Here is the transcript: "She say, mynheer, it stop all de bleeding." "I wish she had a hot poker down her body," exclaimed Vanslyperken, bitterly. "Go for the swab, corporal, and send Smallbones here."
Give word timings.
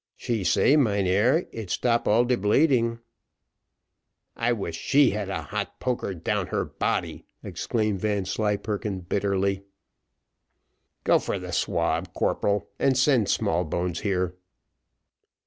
"She 0.15 0.43
say, 0.43 0.77
mynheer, 0.77 1.47
it 1.51 1.69
stop 1.69 2.07
all 2.07 2.25
de 2.25 2.35
bleeding." 2.35 3.01
"I 4.35 4.51
wish 4.51 4.75
she 4.75 5.11
had 5.11 5.29
a 5.29 5.43
hot 5.43 5.79
poker 5.79 6.15
down 6.15 6.47
her 6.47 6.65
body," 6.65 7.27
exclaimed 7.43 7.99
Vanslyperken, 8.01 9.01
bitterly. 9.01 9.61
"Go 11.03 11.19
for 11.19 11.37
the 11.37 11.51
swab, 11.51 12.15
corporal, 12.15 12.67
and 12.79 12.97
send 12.97 13.29
Smallbones 13.29 13.99
here." 13.99 14.33